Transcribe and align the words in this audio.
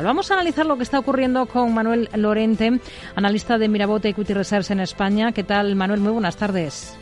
Vamos 0.00 0.30
a 0.30 0.34
analizar 0.34 0.64
lo 0.64 0.76
que 0.76 0.84
está 0.84 1.00
ocurriendo 1.00 1.46
con 1.46 1.74
Manuel 1.74 2.08
Lorente, 2.14 2.78
analista 3.16 3.58
de 3.58 3.68
Mirabote 3.68 4.10
Equity 4.10 4.32
Reserves 4.32 4.70
en 4.70 4.78
España. 4.78 5.32
¿Qué 5.32 5.42
tal, 5.42 5.74
Manuel? 5.74 5.98
Muy 5.98 6.12
buenas 6.12 6.36
tardes. 6.36 6.96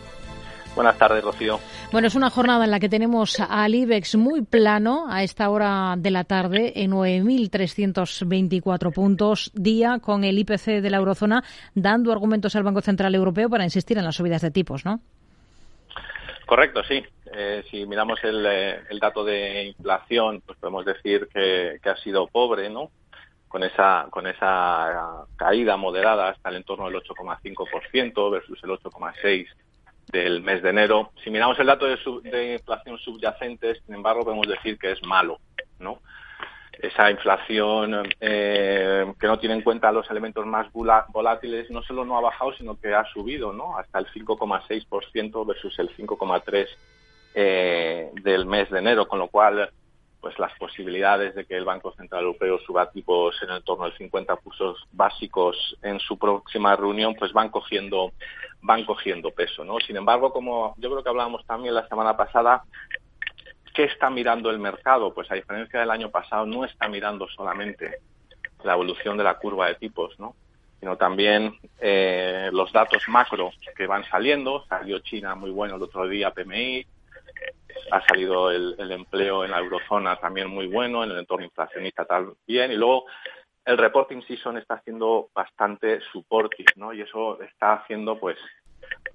Buenas 0.74 0.96
tardes, 0.96 1.22
Rocío. 1.22 1.60
Bueno, 1.92 2.08
es 2.08 2.14
una 2.14 2.30
jornada 2.30 2.64
en 2.64 2.70
la 2.70 2.80
que 2.80 2.88
tenemos 2.88 3.38
al 3.38 3.74
IBEX 3.74 4.16
muy 4.16 4.40
plano 4.40 5.04
a 5.10 5.22
esta 5.22 5.50
hora 5.50 5.94
de 5.98 6.10
la 6.10 6.24
tarde, 6.24 6.72
en 6.82 6.92
9.324 6.92 8.90
puntos 8.94 9.50
día, 9.52 9.98
con 10.00 10.24
el 10.24 10.38
IPC 10.38 10.80
de 10.80 10.88
la 10.88 10.96
eurozona 10.96 11.44
dando 11.74 12.12
argumentos 12.12 12.56
al 12.56 12.62
Banco 12.62 12.80
Central 12.80 13.14
Europeo 13.14 13.50
para 13.50 13.64
insistir 13.64 13.98
en 13.98 14.04
las 14.04 14.16
subidas 14.16 14.40
de 14.40 14.50
tipos, 14.50 14.86
¿no? 14.86 15.02
Correcto, 16.46 16.84
sí. 16.84 17.04
Eh, 17.34 17.64
si 17.70 17.84
miramos 17.86 18.20
eh, 18.22 18.80
el, 18.88 19.00
dato 19.00 19.24
de 19.24 19.64
inflación, 19.64 20.40
pues 20.46 20.56
podemos 20.58 20.84
decir 20.84 21.28
que, 21.34 21.80
ha 21.84 21.96
sido 21.96 22.28
pobre, 22.28 22.70
¿no? 22.70 22.92
Con 23.48 23.64
esa, 23.64 24.06
con 24.10 24.28
esa 24.28 25.24
caída 25.36 25.76
moderada 25.76 26.28
hasta 26.28 26.50
el 26.50 26.56
entorno 26.56 26.86
del 26.88 27.02
8,5% 27.02 28.30
versus 28.30 28.62
el 28.62 28.70
8,6% 28.70 29.48
del 30.12 30.40
mes 30.40 30.62
de 30.62 30.70
enero. 30.70 31.10
Si 31.24 31.30
miramos 31.30 31.58
el 31.58 31.66
dato 31.66 31.86
de, 31.86 31.98
de 32.30 32.52
inflación 32.54 32.96
subyacente, 32.98 33.80
sin 33.84 33.96
embargo, 33.96 34.22
podemos 34.22 34.46
decir 34.46 34.78
que 34.78 34.92
es 34.92 35.02
malo, 35.04 35.40
¿no? 35.80 36.00
Esa 36.78 37.10
inflación 37.10 38.08
eh, 38.20 39.12
que 39.18 39.26
no 39.26 39.38
tiene 39.38 39.54
en 39.54 39.62
cuenta 39.62 39.92
los 39.92 40.10
elementos 40.10 40.44
más 40.46 40.70
volátiles 40.72 41.70
no 41.70 41.82
solo 41.82 42.04
no 42.04 42.18
ha 42.18 42.20
bajado, 42.20 42.52
sino 42.54 42.78
que 42.78 42.94
ha 42.94 43.04
subido 43.06 43.52
¿no? 43.52 43.78
hasta 43.78 43.98
el 43.98 44.06
5,6% 44.06 45.46
versus 45.46 45.78
el 45.78 45.94
5,3% 45.96 46.68
eh, 47.34 48.10
del 48.22 48.46
mes 48.46 48.70
de 48.70 48.78
enero, 48.78 49.06
con 49.06 49.18
lo 49.18 49.28
cual 49.28 49.70
pues 50.20 50.38
las 50.38 50.52
posibilidades 50.58 51.34
de 51.34 51.44
que 51.44 51.56
el 51.56 51.64
Banco 51.64 51.92
Central 51.92 52.24
Europeo 52.24 52.58
suba 52.66 52.90
tipos 52.90 53.40
en 53.42 53.50
el 53.50 53.62
torno 53.62 53.84
del 53.84 53.96
50 53.96 54.36
puntos 54.36 54.84
básicos 54.90 55.76
en 55.82 56.00
su 56.00 56.18
próxima 56.18 56.74
reunión 56.74 57.14
pues 57.14 57.32
van 57.32 57.50
cogiendo 57.50 58.12
van 58.62 58.84
cogiendo 58.84 59.30
peso 59.30 59.64
no 59.64 59.78
sin 59.78 59.96
embargo 59.96 60.32
como 60.32 60.74
yo 60.78 60.90
creo 60.90 61.02
que 61.04 61.10
hablábamos 61.10 61.46
también 61.46 61.74
la 61.74 61.86
semana 61.86 62.16
pasada 62.16 62.64
¿Qué 63.76 63.84
está 63.84 64.08
mirando 64.08 64.48
el 64.48 64.58
mercado? 64.58 65.12
Pues 65.12 65.30
a 65.30 65.34
diferencia 65.34 65.78
del 65.78 65.90
año 65.90 66.10
pasado, 66.10 66.46
no 66.46 66.64
está 66.64 66.88
mirando 66.88 67.28
solamente 67.28 67.98
la 68.64 68.72
evolución 68.72 69.18
de 69.18 69.24
la 69.24 69.34
curva 69.34 69.68
de 69.68 69.74
tipos, 69.74 70.18
¿no? 70.18 70.34
sino 70.80 70.96
también 70.96 71.58
eh, 71.78 72.48
los 72.54 72.72
datos 72.72 73.02
macro 73.08 73.52
que 73.76 73.86
van 73.86 74.02
saliendo. 74.04 74.64
Salió 74.66 75.00
China 75.00 75.34
muy 75.34 75.50
bueno 75.50 75.76
el 75.76 75.82
otro 75.82 76.08
día, 76.08 76.30
PMI. 76.30 76.86
Ha 77.90 78.00
salido 78.06 78.50
el, 78.50 78.90
empleo 78.90 79.44
en 79.44 79.50
la 79.50 79.58
eurozona 79.58 80.16
también 80.16 80.48
muy 80.48 80.68
bueno, 80.68 81.04
en 81.04 81.10
el 81.10 81.18
entorno 81.18 81.44
inflacionista 81.44 82.06
también. 82.06 82.72
Y 82.72 82.76
luego 82.76 83.04
el 83.62 83.76
reporting 83.76 84.22
season 84.22 84.56
está 84.56 84.76
haciendo 84.76 85.28
bastante 85.34 86.00
supportive, 86.12 86.72
¿no? 86.76 86.94
Y 86.94 87.02
eso 87.02 87.42
está 87.42 87.74
haciendo, 87.74 88.18
pues, 88.18 88.38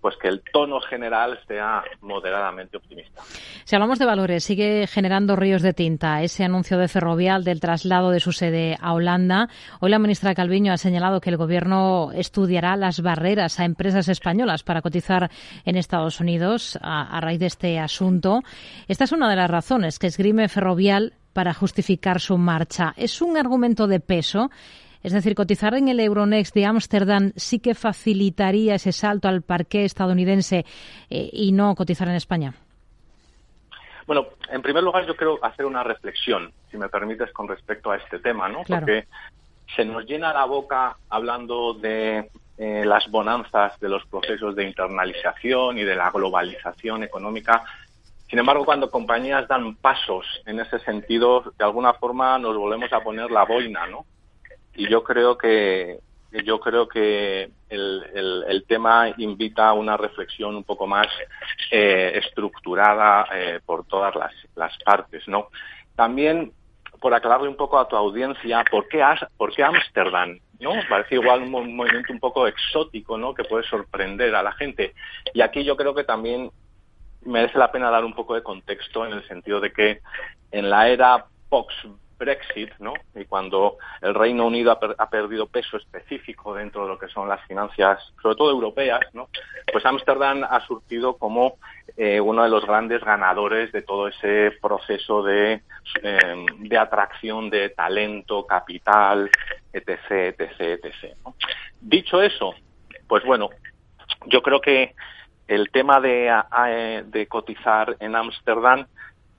pues 0.01 0.15
que 0.17 0.27
el 0.27 0.41
tono 0.51 0.81
general 0.81 1.39
sea 1.47 1.83
moderadamente 2.01 2.77
optimista. 2.77 3.21
Si 3.63 3.75
hablamos 3.75 3.99
de 3.99 4.05
valores, 4.05 4.43
sigue 4.43 4.87
generando 4.87 5.35
ríos 5.35 5.61
de 5.61 5.73
tinta 5.73 6.23
ese 6.23 6.43
anuncio 6.43 6.77
de 6.77 6.87
Ferrovial 6.87 7.43
del 7.43 7.59
traslado 7.59 8.09
de 8.09 8.19
su 8.19 8.31
sede 8.31 8.77
a 8.81 8.93
Holanda. 8.93 9.47
Hoy 9.79 9.91
la 9.91 9.99
ministra 9.99 10.33
Calviño 10.33 10.73
ha 10.73 10.77
señalado 10.77 11.21
que 11.21 11.29
el 11.29 11.37
Gobierno 11.37 12.11
estudiará 12.13 12.75
las 12.75 13.01
barreras 13.01 13.59
a 13.59 13.65
empresas 13.65 14.09
españolas 14.09 14.63
para 14.63 14.81
cotizar 14.81 15.29
en 15.65 15.77
Estados 15.77 16.19
Unidos 16.19 16.79
a, 16.81 17.19
raíz 17.21 17.39
de 17.39 17.45
este 17.45 17.79
asunto. 17.79 18.41
Esta 18.87 19.03
es 19.03 19.11
una 19.11 19.29
de 19.29 19.35
las 19.35 19.49
razones 19.49 19.99
que 19.99 20.07
esgrime 20.07 20.49
Ferrovial 20.49 21.13
para 21.33 21.53
justificar 21.53 22.19
su 22.19 22.37
marcha. 22.37 22.93
¿Es 22.97 23.21
un 23.21 23.37
argumento 23.37 23.87
de 23.87 23.99
peso? 23.99 24.49
Es 25.03 25.13
decir, 25.13 25.35
cotizar 25.35 25.73
en 25.73 25.87
el 25.87 25.99
Euronext 25.99 26.53
de 26.53 26.65
Ámsterdam 26.65 27.31
sí 27.35 27.59
que 27.59 27.73
facilitaría 27.73 28.75
ese 28.75 28.91
salto 28.91 29.27
al 29.27 29.41
parque 29.41 29.85
estadounidense 29.85 30.65
eh, 31.09 31.29
y 31.31 31.51
no 31.51 31.75
cotizar 31.75 32.07
en 32.07 32.15
España. 32.15 32.53
Bueno, 34.05 34.27
en 34.51 34.61
primer 34.61 34.83
lugar 34.83 35.05
yo 35.07 35.15
quiero 35.15 35.43
hacer 35.43 35.65
una 35.65 35.83
reflexión, 35.83 36.51
si 36.69 36.77
me 36.77 36.89
permites, 36.89 37.31
con 37.31 37.47
respecto 37.47 37.91
a 37.91 37.97
este 37.97 38.19
tema, 38.19 38.49
¿no? 38.49 38.63
Porque 38.67 39.07
se 39.75 39.85
nos 39.85 40.05
llena 40.05 40.33
la 40.33 40.45
boca 40.45 40.97
hablando 41.09 41.73
de 41.73 42.29
eh, 42.57 42.83
las 42.85 43.09
bonanzas 43.09 43.79
de 43.79 43.89
los 43.89 44.05
procesos 44.05 44.55
de 44.55 44.65
internalización 44.65 45.77
y 45.77 45.83
de 45.83 45.95
la 45.95 46.11
globalización 46.11 47.03
económica. 47.03 47.63
Sin 48.29 48.39
embargo, 48.39 48.65
cuando 48.65 48.91
compañías 48.91 49.47
dan 49.47 49.75
pasos 49.75 50.25
en 50.45 50.59
ese 50.59 50.79
sentido, 50.79 51.53
de 51.57 51.65
alguna 51.65 51.93
forma 51.93 52.37
nos 52.37 52.55
volvemos 52.55 52.91
a 52.93 53.01
poner 53.01 53.31
la 53.31 53.45
boina, 53.45 53.87
¿no? 53.87 54.05
Y 54.75 54.89
yo 54.89 55.03
creo 55.03 55.37
que 55.37 55.99
yo 56.45 56.61
creo 56.61 56.87
que 56.87 57.51
el, 57.69 58.43
el, 58.47 58.63
tema 58.65 59.13
invita 59.17 59.67
a 59.67 59.73
una 59.73 59.97
reflexión 59.97 60.55
un 60.55 60.63
poco 60.63 60.87
más 60.87 61.07
eh, 61.69 62.13
estructurada 62.23 63.27
eh, 63.33 63.59
por 63.65 63.85
todas 63.85 64.15
las, 64.15 64.31
las 64.55 64.71
partes, 64.85 65.27
¿no? 65.27 65.49
También 65.93 66.53
por 67.01 67.13
aclararle 67.13 67.49
un 67.49 67.57
poco 67.57 67.77
a 67.77 67.87
tu 67.87 67.97
audiencia, 67.97 68.63
¿por 68.71 68.87
qué, 68.87 69.03
por 69.35 69.53
qué 69.53 69.63
Ámsterdam? 69.63 70.39
¿no? 70.61 70.71
Parece 70.87 71.15
igual 71.15 71.41
un, 71.41 71.75
movimiento 71.75 72.13
un 72.13 72.19
poco 72.19 72.47
exótico, 72.47 73.17
¿no? 73.17 73.33
Que 73.33 73.43
puede 73.43 73.65
sorprender 73.65 74.33
a 74.35 74.43
la 74.43 74.51
gente. 74.53 74.93
Y 75.33 75.41
aquí 75.41 75.63
yo 75.63 75.75
creo 75.75 75.93
que 75.93 76.03
también 76.03 76.51
merece 77.23 77.57
la 77.57 77.71
pena 77.71 77.89
dar 77.89 78.05
un 78.05 78.13
poco 78.13 78.35
de 78.35 78.43
contexto 78.43 79.05
en 79.05 79.13
el 79.13 79.27
sentido 79.27 79.59
de 79.59 79.73
que 79.73 80.01
en 80.51 80.69
la 80.69 80.87
era 80.87 81.25
post 81.49 81.71
Brexit, 82.21 82.69
¿no? 82.77 82.93
Y 83.15 83.25
cuando 83.25 83.77
el 83.99 84.13
Reino 84.13 84.45
Unido 84.45 84.71
ha, 84.71 85.09
perdido 85.09 85.47
peso 85.47 85.77
específico 85.77 86.53
dentro 86.53 86.83
de 86.83 86.89
lo 86.89 86.99
que 86.99 87.07
son 87.07 87.27
las 87.27 87.43
finanzas, 87.47 87.99
sobre 88.21 88.35
todo 88.35 88.51
europeas, 88.51 89.01
¿no? 89.13 89.27
Pues 89.73 89.83
Ámsterdam 89.83 90.43
ha 90.43 90.63
surgido 90.67 91.17
como 91.17 91.55
eh, 91.97 92.21
uno 92.21 92.43
de 92.43 92.49
los 92.49 92.63
grandes 92.65 93.03
ganadores 93.03 93.71
de 93.71 93.81
todo 93.81 94.07
ese 94.07 94.51
proceso 94.61 95.23
de, 95.23 95.63
em, 96.03 96.45
de 96.69 96.77
atracción 96.77 97.49
de 97.49 97.69
talento, 97.69 98.45
capital, 98.45 99.27
etc., 99.73 100.35
etc., 100.37 100.85
etc. 100.85 101.17
Dicho 101.81 102.21
eso, 102.21 102.53
pues 103.07 103.25
bueno, 103.25 103.49
yo 104.27 104.43
creo 104.43 104.61
que 104.61 104.93
el 105.47 105.71
tema 105.71 105.99
de, 105.99 107.03
de 107.07 107.27
cotizar 107.27 107.97
en 107.99 108.15
Ámsterdam, 108.15 108.85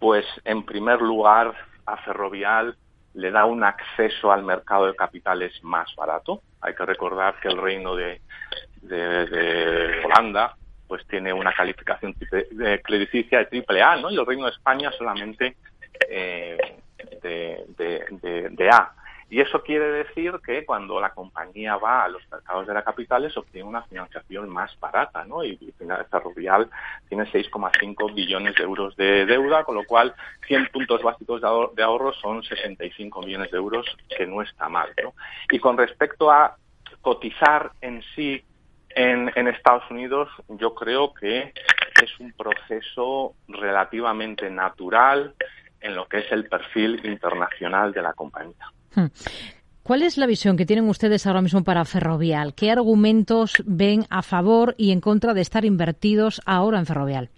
pues 0.01 0.27
en 0.45 0.65
primer 0.65 1.01
lugar 1.01 1.55
a 1.87 1.97
Ferrovial 1.99 2.77
le 3.15 3.31
da 3.31 3.45
un 3.45 3.63
acceso 3.63 4.33
al 4.33 4.43
mercado 4.43 4.87
de 4.87 4.97
capitales 4.97 5.53
más 5.63 5.95
barato. 5.97 6.43
Hay 6.61 6.75
que 6.75 6.87
recordar 6.87 7.39
que 7.41 7.49
el 7.49 7.59
reino 7.59 7.95
de, 7.95 8.21
Holanda 10.05 10.57
pues 10.89 11.07
tiene 11.07 11.33
una 11.33 11.53
calificación 11.53 12.15
de 12.51 12.83
crediticia 12.83 13.39
de 13.39 13.47
triple 13.47 13.81
A, 13.83 13.97
¿no? 13.97 14.11
Y 14.11 14.17
el 14.19 14.27
reino 14.27 14.45
de 14.45 14.51
España 14.51 14.91
solamente 14.93 15.57
eh, 16.11 16.59
de 17.23 18.71
A. 18.71 18.93
Y 19.33 19.41
eso 19.41 19.63
quiere 19.63 19.87
decir 19.87 20.41
que 20.45 20.67
cuando 20.67 21.01
la 21.01 21.15
compañía 21.15 21.77
va 21.77 22.05
a 22.05 22.09
los 22.09 22.21
mercados 22.31 22.67
de 22.67 22.75
la 22.75 22.85
capitales 22.85 23.35
obtiene 23.35 23.67
una 23.67 23.81
financiación 23.85 24.51
más 24.51 24.79
barata, 24.79 25.25
¿no? 25.25 25.43
Y 25.43 25.57
Ferrovial 26.11 26.69
tiene 27.09 27.25
6,5 27.25 28.13
billones 28.13 28.55
de 28.57 28.63
euros 28.63 28.95
de 28.95 29.25
deuda, 29.25 29.65
con 29.65 29.77
lo 29.77 29.85
cual 29.85 30.15
100 30.47 30.69
puntos 30.71 31.03
básicos 31.03 31.41
de 31.41 31.83
ahorro 31.83 32.13
son 32.13 32.43
65 32.43 33.23
millones 33.23 33.51
de 33.51 33.57
euros, 33.57 33.87
que 34.15 34.27
no 34.27 34.43
está 34.43 34.69
mal, 34.69 34.91
¿no? 35.03 35.15
Y 35.51 35.59
con 35.59 35.79
respecto 35.79 36.31
a 36.31 36.59
cotizar 37.01 37.73
en 37.81 38.03
sí 38.15 38.45
en, 38.91 39.49
Estados 39.49 39.91
Unidos, 39.91 40.29
yo 40.47 40.75
creo 40.75 41.15
que 41.15 41.55
es 42.03 42.21
un 42.21 42.35
proceso 42.35 43.35
relativamente 43.49 44.51
natural 44.51 45.35
en 45.81 45.95
lo 45.95 46.07
que 46.07 46.19
es 46.19 46.31
el 46.33 46.51
perfil 46.51 47.01
internacional 47.07 47.95
de 47.95 48.03
la 48.03 48.13
compañía. 48.13 48.71
Hmm. 48.95 49.07
¿Cuál 49.83 50.03
es 50.03 50.17
la 50.17 50.27
visión 50.27 50.57
que 50.57 50.67
tienen 50.67 50.89
ustedes 50.89 51.27
ahora 51.27 51.43
mismo 51.43 51.65
para 51.65 51.85
Ferrovial? 51.85 52.55
¿Qué 52.55 52.71
argumentos 52.71 53.55
ven 53.67 54.05
a 54.11 54.23
favor 54.23 54.75
y 54.79 54.93
en 54.93 55.01
contra 55.01 55.35
de 55.35 55.41
estar 55.41 55.65
invertidos 55.65 56.41
ahora 56.47 56.79
en 56.79 56.87
Ferrovial? 56.87 57.31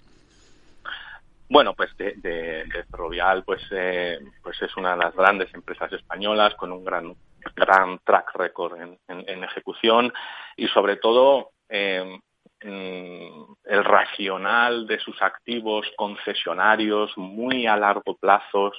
Bueno, 1.48 1.74
pues 1.74 1.96
de, 1.96 2.64
Ferrovial, 2.90 3.44
pues, 3.44 3.62
eh, 3.70 4.18
pues 4.42 4.60
es 4.60 4.76
una 4.76 4.92
de 4.92 5.04
las 5.04 5.14
grandes 5.14 5.54
empresas 5.54 5.92
españolas 5.92 6.54
con 6.56 6.72
un 6.72 6.84
gran 6.84 7.14
gran 7.54 7.98
track 8.04 8.34
record 8.34 8.80
en, 8.80 9.44
ejecución 9.44 10.12
y 10.56 10.66
sobre 10.68 10.96
todo 10.96 11.50
eh, 11.68 12.18
mm, 12.62 13.52
el 13.64 13.84
racional 13.84 14.86
de 14.86 14.98
sus 14.98 15.20
activos 15.22 15.86
concesionarios 15.96 17.16
muy 17.16 17.66
a 17.66 17.76
largo 17.76 18.16
plazo 18.16 18.72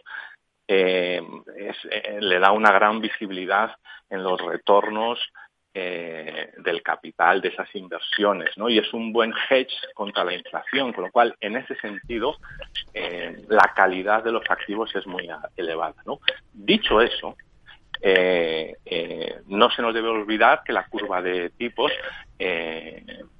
eh, 0.67 1.21
eh, 1.89 2.17
le 2.19 2.39
da 2.39 2.51
una 2.51 2.71
gran 2.71 2.99
visibilidad 3.01 3.71
en 4.09 4.23
los 4.23 4.39
retornos 4.39 5.19
eh, 5.73 6.53
del 6.57 6.81
capital 6.81 7.41
de 7.41 7.49
esas 7.49 7.73
inversiones, 7.75 8.57
¿no? 8.57 8.69
Y 8.69 8.77
es 8.77 8.93
un 8.93 9.11
buen 9.11 9.33
hedge 9.49 9.73
contra 9.93 10.23
la 10.23 10.33
inflación, 10.33 10.93
con 10.93 11.05
lo 11.05 11.11
cual, 11.11 11.35
en 11.41 11.57
ese 11.57 11.75
sentido, 11.75 12.37
la 13.49 13.73
calidad 13.75 14.23
de 14.23 14.31
los 14.31 14.49
activos 14.49 14.95
es 14.95 15.05
muy 15.05 15.27
elevada, 15.57 16.01
¿no? 16.05 16.19
Dicho 16.53 17.01
eso, 17.01 17.35
eh, 18.01 18.75
eh, 18.85 19.41
no 19.47 19.69
se 19.69 19.81
nos 19.81 19.93
debe 19.93 20.09
olvidar 20.09 20.63
que 20.63 20.73
la 20.73 20.85
curva 20.87 21.21
de 21.21 21.49
tipos 21.51 21.91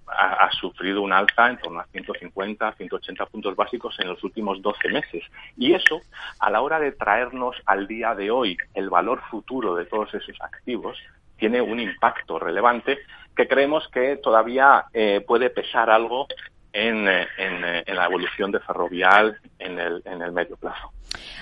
ha, 0.08 0.50
sufrido 0.52 1.02
un 1.02 1.12
alza 1.12 1.50
en 1.50 1.58
torno 1.58 1.80
a 1.80 1.86
150, 1.88 2.74
180 2.74 3.26
puntos 3.26 3.56
básicos 3.56 4.00
en 4.00 4.08
los 4.08 4.24
últimos 4.24 4.62
12 4.62 4.90
meses. 4.90 5.24
Y 5.58 5.74
eso, 5.74 6.02
a 6.40 6.50
la 6.50 6.62
hora 6.62 6.80
de 6.80 6.92
traernos 6.92 7.56
al 7.66 7.88
día 7.88 8.16
de 8.16 8.32
hoy 8.32 8.58
el 8.74 8.90
valor 8.90 9.22
futuro 9.30 9.76
de 9.76 9.86
todos 9.86 10.14
esos 10.14 10.40
activos, 10.42 10.98
tiene 11.38 11.62
un 11.62 11.80
impacto 11.80 12.40
relevante 12.40 13.00
que 13.36 13.48
creemos 13.48 13.88
que 13.90 14.16
todavía 14.18 14.86
puede 15.28 15.50
pesar 15.50 15.90
algo 15.90 16.28
en, 16.76 17.06
la 17.06 18.06
evolución 18.06 18.52
de 18.52 18.60
Ferrovial 18.60 19.38
en 19.60 19.80
el, 19.80 20.02
en 20.06 20.22
el 20.22 20.32
medio 20.32 20.58
plazo. 20.58 20.92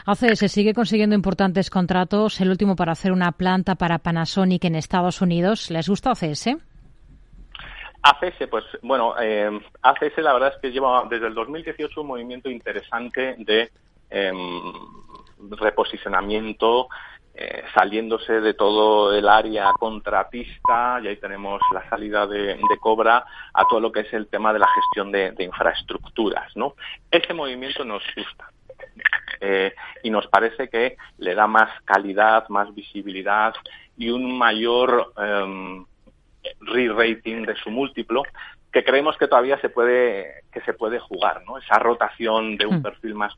ACS 0.05 0.51
sigue 0.51 0.73
consiguiendo 0.73 1.15
importantes 1.15 1.69
contratos, 1.69 2.39
el 2.39 2.49
último 2.49 2.75
para 2.75 2.91
hacer 2.91 3.11
una 3.11 3.31
planta 3.31 3.75
para 3.75 3.97
Panasonic 3.99 4.65
en 4.65 4.75
Estados 4.75 5.21
Unidos. 5.21 5.71
¿Les 5.71 5.89
gusta 5.89 6.11
ACS? 6.11 6.49
ACS, 8.03 8.47
pues 8.49 8.65
bueno, 8.83 9.15
eh, 9.19 9.49
ACS 9.81 10.17
la 10.17 10.33
verdad 10.33 10.53
es 10.55 10.61
que 10.61 10.71
lleva 10.71 11.05
desde 11.09 11.27
el 11.27 11.33
2018 11.33 12.01
un 12.01 12.07
movimiento 12.07 12.49
interesante 12.49 13.35
de 13.39 13.71
em, 14.09 14.37
reposicionamiento, 15.51 16.89
eh, 17.35 17.63
saliéndose 17.73 18.41
de 18.41 18.53
todo 18.53 19.13
el 19.13 19.27
área 19.27 19.71
contratista, 19.79 20.99
y 21.01 21.07
ahí 21.07 21.17
tenemos 21.17 21.61
la 21.71 21.87
salida 21.89 22.27
de, 22.27 22.59
Cobra, 22.79 23.25
a 23.53 23.65
todo 23.67 23.79
lo 23.79 23.91
que 23.91 24.01
es 24.01 24.13
el 24.13 24.27
tema 24.27 24.53
de 24.53 24.59
la 24.59 24.67
gestión 24.67 25.11
de, 25.11 25.31
de 25.31 25.43
infraestructuras. 25.43 26.55
¿no? 26.55 26.75
Ese 27.09 27.33
movimiento 27.33 27.83
nos 27.83 28.03
gusta. 28.15 28.49
Eh, 29.39 29.73
y 30.03 30.09
nos 30.09 30.27
parece 30.27 30.69
que 30.69 30.95
le 31.17 31.35
da 31.35 31.47
más 31.47 31.69
calidad, 31.83 32.47
más 32.49 32.73
visibilidad 32.73 33.53
y 33.97 34.09
un 34.09 34.37
mayor 34.37 35.11
um, 35.17 35.85
re-rating 36.61 37.43
de 37.43 37.55
su 37.55 37.69
múltiplo 37.69 38.23
que 38.71 38.83
creemos 38.83 39.17
que 39.17 39.27
todavía 39.27 39.59
se 39.59 39.69
puede 39.69 40.43
que 40.51 40.61
se 40.61 40.73
puede 40.73 40.99
jugar, 40.99 41.43
¿no? 41.45 41.57
Esa 41.57 41.77
rotación 41.77 42.57
de 42.57 42.65
un 42.65 42.77
hmm. 42.77 42.83
perfil 42.83 43.15
más 43.15 43.33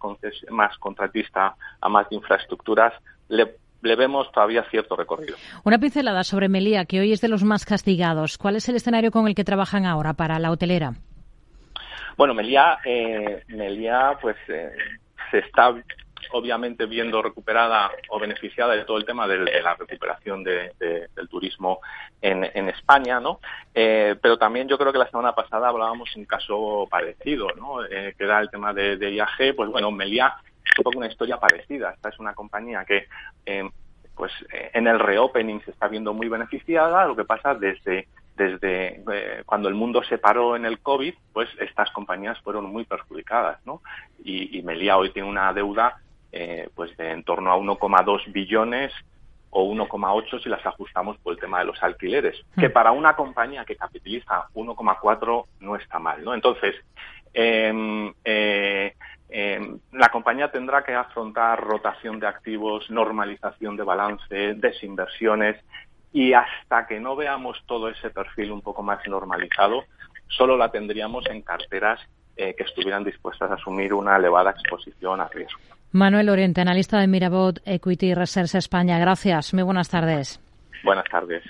más 0.50 0.78
contratista 0.78 1.56
a 1.82 1.90
más 1.90 2.08
de 2.10 2.18
infraestructuras 2.18 2.94
le, 3.28 3.56
le 3.86 3.96
vemos 3.96 4.32
todavía 4.32 4.64
cierto 4.70 4.96
recorrido. 4.96 5.38
Una 5.64 5.78
pincelada 5.78 6.24
sobre 6.24 6.50
Melía, 6.50 6.86
que 6.86 7.00
hoy 7.00 7.14
es 7.14 7.22
de 7.22 7.28
los 7.28 7.44
más 7.44 7.66
castigados. 7.66 8.38
¿Cuál 8.38 8.56
es 8.56 8.68
el 8.68 8.76
escenario 8.76 9.12
con 9.12 9.28
el 9.28 9.36
que 9.36 9.44
trabajan 9.44 9.86
ahora 9.86 10.14
para 10.14 10.40
la 10.40 10.52
hotelera? 10.52 10.94
Bueno, 12.18 12.34
Melía, 12.34 12.80
eh, 12.86 13.44
pues 14.22 14.38
eh, 14.48 14.72
se 15.32 15.40
está 15.40 15.74
obviamente 16.32 16.86
viendo 16.86 17.22
recuperada 17.22 17.92
o 18.10 18.20
beneficiada 18.20 18.76
de 18.76 18.84
todo 18.84 18.98
el 18.98 19.06
tema 19.06 19.28
de, 19.28 19.38
la 19.62 19.76
recuperación 19.76 20.44
del 20.44 21.30
turismo 21.30 21.80
en, 22.22 22.70
España, 22.70 23.20
¿no? 23.20 23.40
Eh, 23.74 24.16
pero 24.22 24.38
también 24.38 24.68
yo 24.68 24.78
creo 24.78 24.92
que 24.92 25.00
la 25.00 25.10
semana 25.10 25.34
pasada 25.34 25.70
hablábamos 25.70 26.16
un 26.16 26.26
caso 26.26 26.88
parecido, 26.90 27.48
¿no? 27.56 27.86
Eh, 27.86 28.16
que 28.18 28.24
era 28.24 28.40
el 28.40 28.50
tema 28.50 28.74
de, 28.74 28.98
IAG, 29.14 29.56
pues 29.56 29.70
bueno, 29.70 29.92
Meliá 29.92 30.36
un 30.78 30.84
poco 30.84 30.98
una 30.98 31.08
historia 31.08 31.38
parecida. 31.38 31.92
Esta 31.92 32.10
es 32.10 32.20
una 32.20 32.34
compañía 32.34 32.86
que 32.86 33.08
eh, 33.46 33.70
pues 34.16 34.32
en 34.74 34.88
el 34.88 35.00
reopening 35.00 35.60
se 35.62 35.72
está 35.72 35.88
viendo 35.88 36.14
muy 36.14 36.30
beneficiada, 36.30 37.06
lo 37.06 37.16
que 37.16 37.26
pasa 37.26 37.54
desde 37.54 38.08
desde 38.36 39.02
eh, 39.12 39.44
cuando 39.46 39.70
el 39.70 39.76
mundo 39.76 40.04
se 40.04 40.18
paró 40.18 40.56
en 40.56 40.66
el 40.66 40.80
COVID, 40.80 41.14
pues 41.32 41.50
estas 41.60 41.90
compañías 41.92 42.40
fueron 42.42 42.66
muy 42.66 42.84
perjudicadas, 42.84 43.66
¿no? 43.66 43.82
Y, 44.24 44.58
y 44.58 44.62
Melia 44.62 44.98
hoy 44.98 45.12
tiene 45.12 45.30
una 45.30 45.54
deuda 45.54 45.98
eh, 46.32 46.68
pues 46.76 46.96
de 46.98 47.12
en 47.12 47.24
torno 47.24 47.52
a 47.52 47.58
1,2 47.58 48.32
billones 48.34 48.92
o 49.52 49.74
1,8 49.74 50.44
si 50.44 50.50
las 50.50 50.66
ajustamos 50.66 51.18
por 51.20 51.34
el 51.34 51.40
tema 51.40 51.60
de 51.60 51.66
los 51.66 51.82
alquileres, 51.82 52.36
hmm. 52.56 52.60
que 52.60 52.70
para 52.70 52.92
una 52.92 53.16
compañía 53.16 53.64
que 53.64 53.78
capitaliza 53.78 54.48
1,4 54.54 55.46
no 55.62 55.76
está 55.78 55.98
mal, 56.00 56.22
¿no? 56.26 56.34
Entonces, 56.34 56.76
em, 57.34 58.14
eh, 59.30 59.60
la 59.92 60.10
compañía 60.10 60.52
tendrá 60.52 60.84
que 60.84 60.94
afrontar 60.94 61.60
rotación 61.62 62.20
de 62.20 62.28
activos, 62.28 62.90
normalización 62.90 63.76
de 63.76 63.84
balance, 63.84 64.54
desinversiones 64.56 65.58
y 66.14 66.34
hasta 66.34 66.88
que 66.88 67.00
no 67.00 67.16
veamos 67.16 67.62
todo 67.66 67.90
ese 67.90 68.10
perfil 68.10 68.52
un 68.52 68.62
poco 68.62 68.84
más 68.84 69.06
normalizado, 69.08 69.84
solo 70.28 70.56
la 70.56 70.72
tendríamos 70.72 71.26
en 71.28 71.42
carteras 71.42 72.00
eh, 72.38 72.54
que 72.56 72.64
estuvieran 72.64 73.04
dispuestas 73.04 73.52
a 73.52 73.56
asumir 73.56 73.94
una 73.94 74.18
elevada 74.18 74.52
exposición 74.52 75.22
a 75.22 75.28
riesgo. 75.28 75.60
Manuel 75.92 76.30
Oriente, 76.30 76.62
analista 76.62 77.00
de 77.00 77.08
Mirabot 77.08 77.60
Equity 77.66 78.14
Research 78.14 78.56
España. 78.56 79.00
Gracias. 79.00 79.54
Muy 79.54 79.64
buenas 79.64 79.90
tardes. 79.90 80.40
Buenas 80.84 81.06
tardes. 81.06 81.44